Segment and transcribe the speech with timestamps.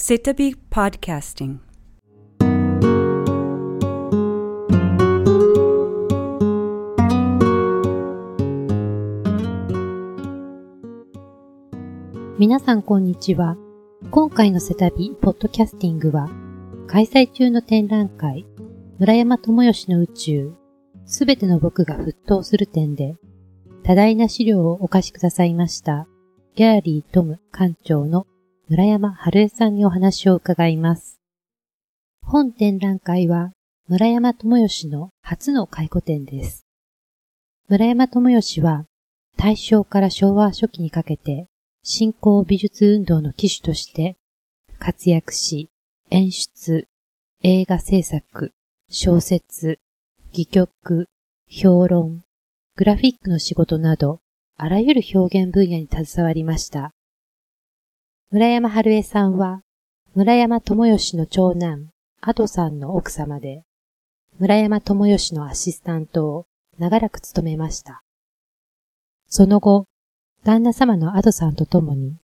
[0.00, 1.58] Sitabi Podcasting.
[12.38, 13.56] 皆さんこんにちは。
[14.12, 16.30] 今回のセタビポッドキャスティングは、
[16.86, 18.46] 開催中の展覧会、
[19.00, 20.52] 村山智義の宇宙、
[21.06, 23.16] すべての僕が沸騰する展で、
[23.82, 26.06] 多大な資料をお貸しくださいました、
[26.54, 28.28] ギャラリートム館長の
[28.70, 31.18] 村山春江さんにお話を伺います。
[32.22, 33.52] 本展覧会は、
[33.88, 36.66] 村山智義の初の回顧展です。
[37.70, 38.84] 村山智義は、
[39.38, 41.46] 大正から昭和初期にかけて、
[41.82, 44.18] 新興美術運動の機種として
[44.78, 45.70] 活躍し、
[46.10, 46.86] 演出、
[47.42, 48.52] 映画制作、
[48.90, 49.78] 小説、
[50.34, 51.08] 戯曲、
[51.48, 52.22] 評論、
[52.76, 54.20] グラフィックの仕事など、
[54.58, 56.92] あらゆる表現分野に携わりました。
[58.30, 59.62] 村山春江さんは、
[60.14, 61.88] 村山智義の長男、
[62.20, 63.62] アドさんの奥様で、
[64.38, 66.44] 村山智義のアシスタントを
[66.78, 68.02] 長らく務めました。
[69.28, 69.86] その後、
[70.44, 72.18] 旦那様のアドさんと共に、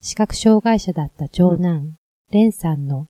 [0.00, 1.94] 視覚障害者だった長男、
[2.30, 3.08] レンさんの、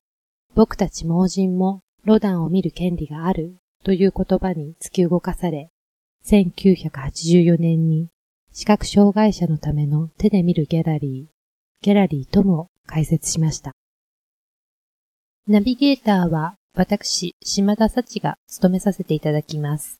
[0.57, 5.71] 僕たち盲人もロダンを見る権利があるという言葉に突き動かされ、
[6.25, 8.09] 1984年に
[8.51, 11.40] 視覚障害者のための手で見るギャラリー、
[11.83, 13.73] ギャラリーとも開設しました。
[15.49, 19.99] ナビゲーターは私、島田幸が務めさせていただきます。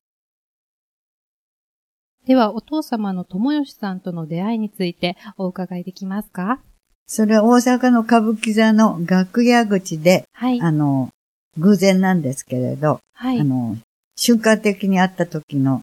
[2.27, 6.61] では、お父様の友吉さんとの出会いについてお伺いできますか？
[7.07, 11.09] それは大阪の歌舞伎座の楽屋口で、はい、あの、
[11.57, 13.79] 偶然なんですけれど、はい、あの、
[14.17, 15.83] 瞬間的に会った時の、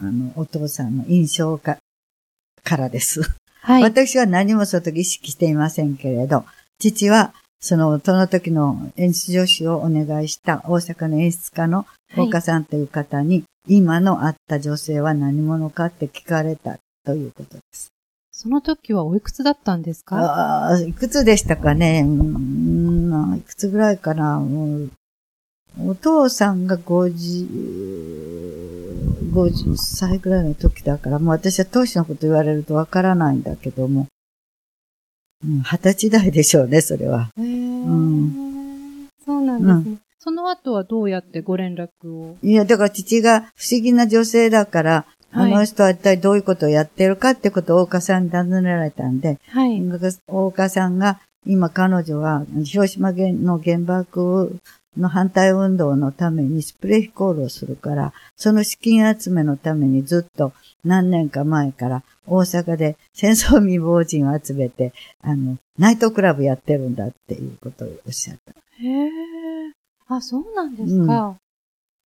[0.00, 1.78] あの、お父さんの印象か、
[2.64, 3.37] からです。
[3.68, 6.46] はい、私は何もその時意識していませんけれど、
[6.78, 11.84] 父は、その、その時の演出助手をお願いした大阪の演出家の
[12.16, 17.92] 岡さんという方に、今の会った女性は何者かって聞かれたということです。
[18.32, 20.16] その時はおいくつだったんですか？
[20.16, 22.04] ああ、いくつでしたかね？
[22.06, 24.40] うん、いくつぐらいかな？
[25.84, 28.37] お父さんが50、
[29.46, 34.06] 50歳ぐらいの時だから、もう私は当時のこと言われるとわからないんだけども、
[35.42, 37.30] 二、十、歳代でしょうね、それは。
[37.38, 39.72] へうん、そうなんですね。
[39.72, 40.00] うん。
[40.18, 42.36] その後はどうやってご連絡を？
[42.42, 49.80] いや、だから父が不思議な女性だから、はい、あの人は一体どういうことをやってるかってことを大岡さんに尋ねられたんで、はい、
[50.26, 54.58] 大岡さんが今彼女は広島の原爆
[54.98, 60.52] の反対運動のためにスプレー飛行をするから、その資金集めのためにずっと
[60.84, 64.92] 何年か前から大阪で戦争未亡人を集めて、
[65.22, 68.52] あの、ナイトクラブやってるんだっていうことをおっしゃった。
[68.52, 69.10] へえ。
[70.08, 71.26] あ、そうなんですか。
[71.26, 71.36] うん、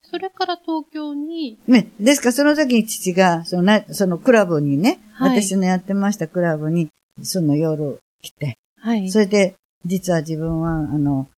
[0.03, 1.59] それから東京に？
[1.67, 6.89] ね、ですからその時に父が、そのな、そのクラブにね、はい、私のやってましたクラブに、
[7.23, 9.11] その夜来て、はい。
[9.11, 9.55] それで、
[9.85, 11.29] 実は自分は、あの、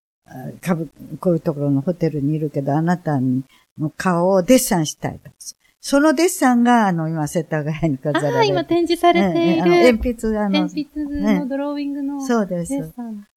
[0.60, 0.88] かぶ、
[1.20, 5.30] こういうところのホテルにいるけど、あなたの顔をデッサンしたいと。
[5.80, 8.36] そのデッサンが、あの、今、世田谷に飾られて。
[8.36, 9.92] ああ、今展示されている。
[9.92, 10.60] 鉛筆、あの。
[10.60, 11.04] 鉛筆
[11.38, 12.92] のドローイングの、ね、そうです。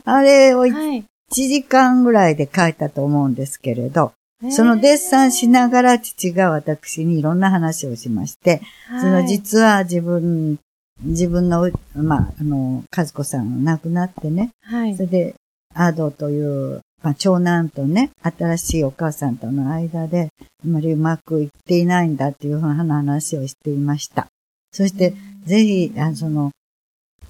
[0.06, 4.14] あれを、1時間ぐらいで書いたと思うんですけれど、
[4.52, 10.60] そのデッサンしながら父が私にいろんな話をしまして、はい、その実は自分、
[11.02, 15.36] 自分の、まあ、あの、和子さんが亡くなってね、はい、それで、
[15.80, 24.28] アドという、まあ、長男とね、新しいお母さんとの間で、あまりうまくいっていないんだっていうふうな話をしていました。
[24.72, 25.14] そして、
[25.46, 26.52] ぜひ、あその、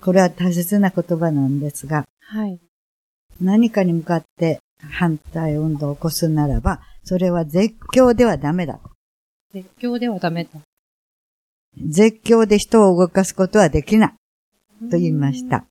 [0.02, 2.60] これは大切な言葉なんですが、はい、
[3.42, 4.60] 何かに向かって
[4.90, 8.80] 反対運動を起こすならば、それは絶叫ではダメだ。
[9.54, 10.50] 絶叫ではダメだ。
[11.78, 14.90] 絶叫で人を動かすことはできない。
[14.90, 15.66] と言いました。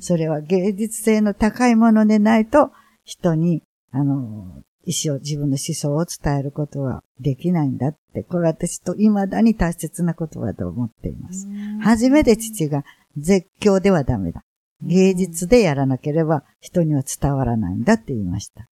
[0.00, 2.72] それは芸術性の高いものでないと、
[3.04, 3.62] 人に、
[3.92, 11.46] あの、意思を、自分の思想を伝えることはできないんだって、これは私と未だに大切な言葉と思っています。
[11.82, 12.84] 初めて父が
[13.16, 14.42] 絶叫ではダメだ。
[14.82, 18.68] 芸術でやらなければ人には伝わらないんだって言いました。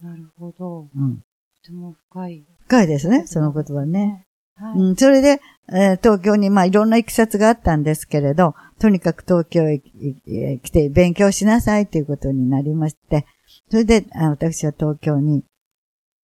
[0.00, 0.88] なるほど。
[0.94, 1.16] うん。
[1.16, 1.22] と
[1.64, 2.46] ても深い。
[2.66, 4.24] 深いですね、その言葉ね。
[4.58, 5.40] はい、うん、それで、
[5.70, 13.26] えー、東京に、まあ、いろんな行き先があったんですけれど、とにかく東京へ来て勉強しなさいということになりまして、
[13.70, 15.44] それで、あ私は東京に、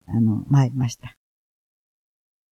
[0.06, 1.16] あの、参りました。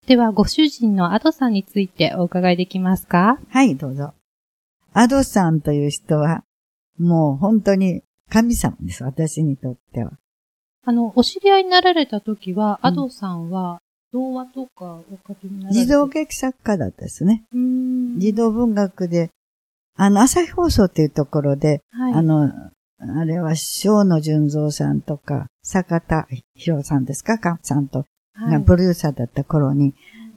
[0.08, 3.40] では、ご主人のアドさんについてお伺いできますか？
[3.50, 4.14] はい、どうぞ。
[4.94, 6.44] アドさんという人は、
[6.98, 10.12] もう本当に神様です、私にとっては。
[10.84, 13.80] あの、お知り合いになられた時は、うんアドさんは、
[14.14, 17.44] 童話とかお書きにな児童劇作家だったですね。
[18.18, 19.30] 児童文学で、
[19.96, 22.14] あの、朝日放送っていうところで、はい。
[22.14, 22.52] あの、
[23.00, 27.40] あれは、小野純三さんとか、坂田博さんですか？
[27.40, 29.96] かさんと、はい、がプロデューサーだった頃に、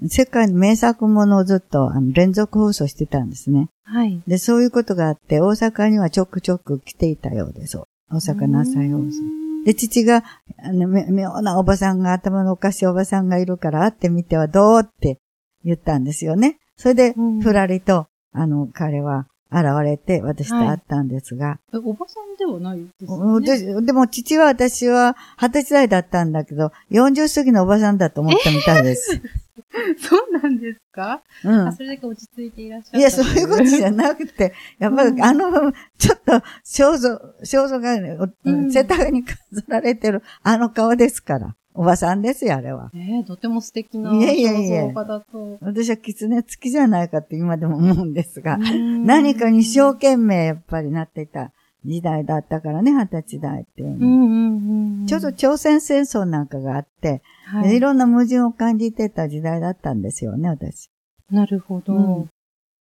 [0.08, 3.68] 世界の名作ものをずっとあの連続放送してたんですね。
[3.84, 4.22] はい。
[4.26, 7.78] で、そういうことがあって、大阪にはちょくちょく来ていたようです。
[7.78, 7.86] 大
[8.16, 9.43] 阪の朝日放送。
[9.64, 10.24] で、父が、
[10.62, 15.18] あの、め妙なおばさんが、頭のおかしいおばさんがいるから会ってみてはどうって
[15.64, 16.58] 言ったんですよね。
[16.76, 23.46] それで、うんふらりと、あの、彼は現れて、私と会ったんですが、えおばさんではないですよね？
[23.46, 29.20] ででも父は私は二十歳代だったんだけど、40過ぎのおばさんだと思ったみたいです。
[29.98, 31.72] そうなんですか、うんあ、。
[31.72, 36.32] それだけ落ち着いていらっしゃったいや、そういうことじゃなくて、 やっぱり、あの、ちょっと、
[36.64, 39.38] 肖像、肖像がね、うん世田谷に飾
[39.68, 41.56] られてる、あの顔ですから。
[41.76, 42.92] おばさんですよ、あれは。
[42.94, 45.58] えーとても素敵ないやいやいや肖像画だと。
[45.60, 51.50] 私は狐付きじゃないかって今でも思うんですが、何何かに一生懸命やっぱりなっていた
[51.84, 54.12] 時代だったからね、二十歳代っていうのは。
[54.14, 55.06] うんうんうんうん。
[55.06, 57.80] ちょうど朝鮮戦争なんかがあって、、はいい。
[57.80, 60.90] ろんな矛盾を感じてた時代だったんですよね、私。
[61.30, 61.94] なるほど。
[61.94, 62.28] うん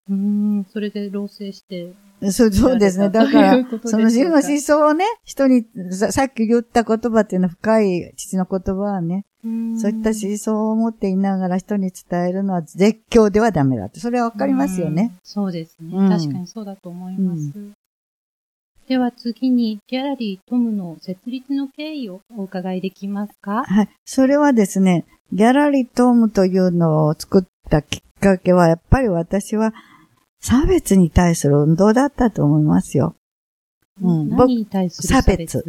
[0.10, 1.94] うーん、それで老成して。
[2.32, 3.10] そうそうですね。
[3.10, 14.00] だからその自分の思想をね、人にさ、さっき言った言葉っていうのは深い父の言葉はね、そういった思想を持っていながら人に伝えるのは絶叫ではダメだって。
[14.00, 15.12] それはわかりますよね。
[15.14, 15.20] うん。
[15.24, 17.52] そうですね、うん確かにそうだと思います。
[18.88, 23.64] では次に、ギャラリートムの設立の経緯をお伺いできますか？
[23.64, 23.90] はい。
[24.06, 29.74] それはですね、ギャラリートームというのを作ったきっかけは、やっぱり私は
[30.42, 33.16] 差別に対する運動だったと思いますよ。
[34.02, 35.60] うん何に対する差別？
[35.60, 35.64] 差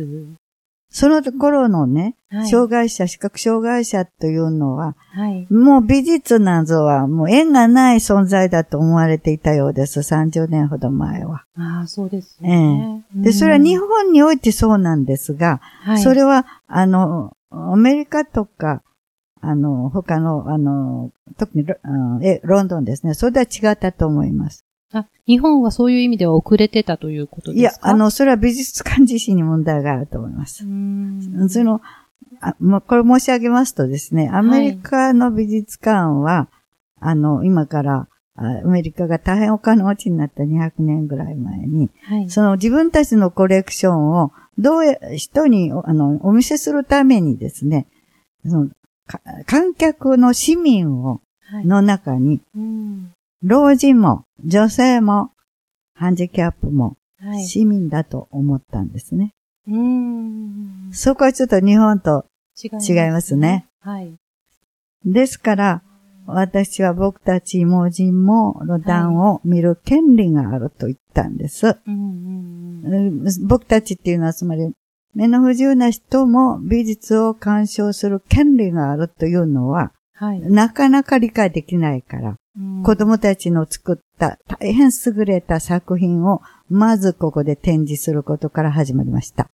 [0.94, 2.49] その頃のね、はい。
[2.49, 5.52] 障害者、視覚障害者というのは、はい。
[5.52, 9.99] もう美術などはもう縁がない存在だと思われていたようです。
[9.99, 11.46] 30年ほど前は。
[11.56, 13.05] ああ、そうですね。
[13.12, 18.85] で、それは日本、本においてそうなんですが、はい、それは、あの、アメリカとか、
[19.41, 23.14] あの、他の、あの、特にロあえロンドンですね。
[23.14, 24.64] それでは違ったと思います。
[25.00, 27.88] あ、日本はそういう意味では遅れてたということいやです、か？
[27.91, 30.64] あ、の、それは美術館自身に問題があると思います。
[30.64, 30.69] う。
[30.69, 31.49] ーん。
[31.49, 31.81] その、
[32.41, 36.49] あもうこれ申し上げますとですね、アメリカの美術館は、
[37.00, 42.31] あの、今から、あアメリカが大変お金持ちになった200年ぐらい前に、はい。
[42.31, 47.87] その自分たちのコレクションを、どうや、人に、あの、お見せするためにですね、
[48.46, 48.70] その、
[49.06, 51.67] か観客の市民を、はい。
[51.67, 53.12] の中に、うん
[53.44, 55.32] 老人も、女性も、
[55.94, 57.44] ハンディキャップも、はい。
[57.44, 59.35] 市民だと思ったんですね。
[59.69, 60.91] うーん。
[60.93, 62.25] そこはちょっと日本と
[62.62, 63.67] 違いま違いますね。
[63.81, 64.14] はい。
[65.05, 65.82] ですから、
[66.26, 71.76] 私は僕たち盲人もロダンを見る権利があると言ったんです。
[73.46, 74.73] 僕たちっていうのはつまり、
[75.14, 80.41] 目の不自由な人も美術を鑑賞する権利があるというのは、はい。
[80.41, 82.37] なかなか理解できないから、うん
[82.85, 89.51] 子供たちの作った大変優れた作品を、まずここで展示することから始まりました。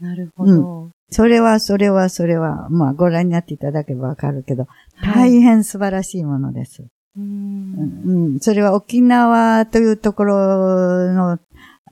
[0.00, 0.90] なるほど。
[1.10, 6.82] それは、それは、それは、まあご覧になっていただければわかるけど、はい大変素晴らしいものです。
[7.16, 11.38] ううんん、それは沖縄というところの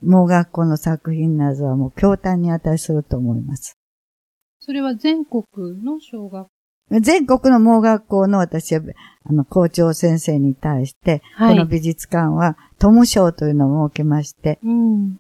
[0.02, 3.76] 盲学校の作品などはもう驚嘆に値すると思います。
[4.58, 5.44] それは全国
[5.84, 6.48] の小学
[6.90, 8.82] 全国の盲学校の私は、
[9.24, 15.18] あの、校長先生に対して、はいこの美術館はトム賞というのを設けまして、うん。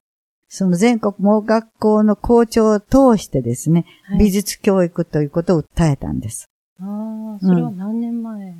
[0.48, 6.48] その全国盲学校の校長を通してですね、はい美術教育ということを訴えたんです。
[6.80, 8.54] ああ、それは何年前、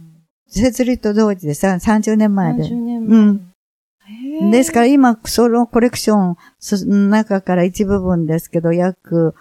[0.47, 2.62] 設立と同時でさ30年前で。
[2.62, 3.18] 30年前。
[3.18, 3.52] うん
[4.50, 6.37] ですから今、そのコレクション
[6.88, 9.35] の中から一部分ですけど、約、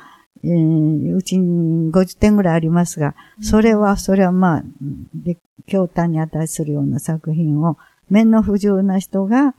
[0.43, 4.63] えーうちに50点ぐらいありますが、それは、それはまあ、
[5.13, 7.77] で驚嘆に値するような作品を、
[8.09, 9.55] 目の不自由な人が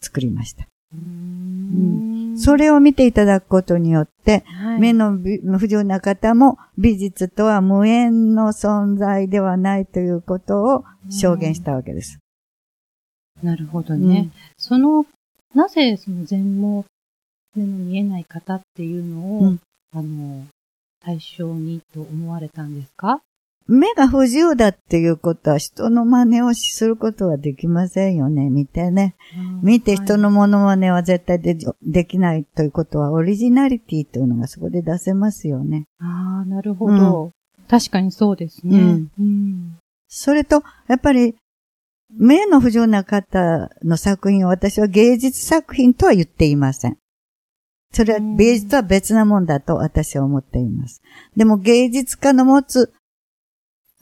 [0.00, 0.66] 作りました。
[0.92, 12.18] うーんそれを見ていただくことによって、はい目のび不自由な方も美術とは無縁の存在ではないということを証言したわけです。
[13.42, 14.30] なるほどね。
[14.56, 15.06] その、
[15.54, 16.84] なぜその全盲、
[17.54, 19.60] 目の見えない方っていうのを、うん
[19.92, 20.46] あの、
[21.02, 23.20] 対象にと思われたんですか？
[23.66, 28.50] 目が不自由だっていうことは人の真似をすることはできませんよね。
[28.50, 29.14] 見てね。
[29.62, 35.84] 見て人のモノマネは絶対でできないということはオリジナリティというのがそこで出せますよね。
[36.00, 37.32] ああ、なるほど、うん、
[37.68, 38.80] 確かにそうですね。
[38.80, 39.10] うん。
[39.20, 39.78] うん、
[40.08, 41.36] それと、やっぱり、
[42.12, 46.96] 目の不自由な方の作品を私は芸術作品とは言っていません。
[47.92, 51.02] それは芸術は別なもんだと私は思っています。
[51.36, 52.92] でも芸術家の持つ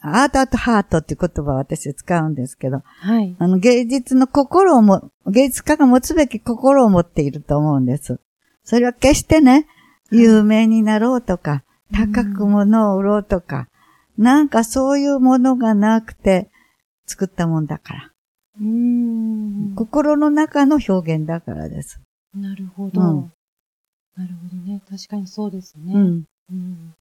[0.00, 3.35] アートアートハートっていう言葉を私は使うんですけど、はい。
[3.38, 8.21] あの芸術の心をも、芸術家が持つべき心を持っていると思うんです。
[8.62, 9.66] それは決してね、
[10.12, 13.68] 有名になろうとか、高く物を売ろうとか、
[14.16, 16.50] なんかそういうものがなくて
[17.07, 18.12] 作ったもんだから。
[18.61, 22.00] うん心の中の表現だからです。
[22.35, 23.00] なるほど。
[23.00, 23.28] うん、な
[24.28, 24.80] るほどね。
[24.88, 25.92] 確かにそうですね。
[25.94, 26.25] うん。
[26.50, 26.94] うん、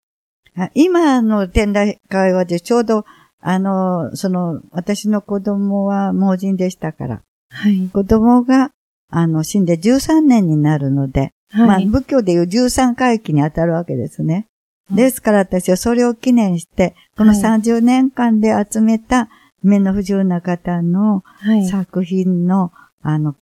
[0.73, 3.05] 今の展覧会はでちょうど、
[3.39, 7.89] あの、その、私の子供は盲人でしたから、はい。
[7.93, 8.71] 子供が、
[9.09, 14.47] あの、死んで13年になるので、はい、まあ、仏教でいう13回忌に当たるわけですね。
[14.91, 19.29] ですから私はそれを記念して、この30年間で集めた
[19.61, 21.23] 目の不自由な方の
[21.69, 23.35] 作品の、あの、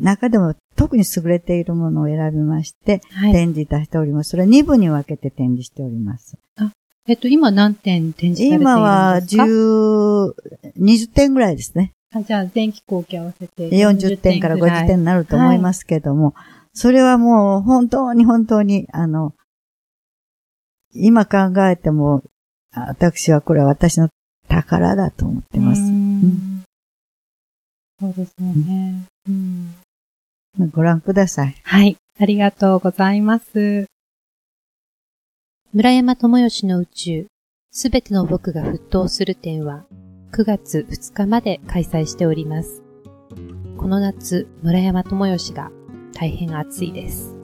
[0.00, 4.30] 中でも特に優れているものを選びまして、はい、展示いたしております。
[4.30, 6.38] それは2部に分けて展示しております。
[6.56, 6.70] あ、
[7.08, 9.44] えっと、今何点展示されているんですか？
[9.44, 10.32] 今は
[10.78, 11.92] 10、20点ぐらいですね。
[12.14, 19.34] あじゃあ、前期後期合わせて40点から50点になると思いますけども、はい、それはもう本当に本当に、あの、
[20.94, 22.22] 今考えても、
[22.72, 24.08] 私はこれは私の
[24.48, 25.80] 宝だと思ってます。
[25.80, 26.62] うん
[27.98, 29.06] そうですよね。
[29.26, 29.74] うん。
[30.72, 31.56] ご覧ください。
[31.62, 31.96] はい。
[32.18, 33.86] ありがとうございます。
[35.72, 37.26] 村山智義の宇宙、
[37.70, 39.84] すべての僕が沸騰する展は、
[40.32, 42.82] 9月2日まで開催しております。
[43.76, 45.70] この夏、村山智義が
[46.14, 47.35] 大変暑いです。